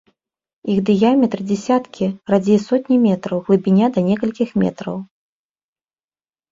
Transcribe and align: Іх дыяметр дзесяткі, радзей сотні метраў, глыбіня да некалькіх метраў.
Іх 0.75 0.79
дыяметр 0.89 1.39
дзесяткі, 1.51 2.09
радзей 2.35 2.59
сотні 2.67 2.95
метраў, 3.07 3.37
глыбіня 3.51 3.85
да 3.97 4.09
некалькіх 4.09 4.49
метраў. 4.65 4.97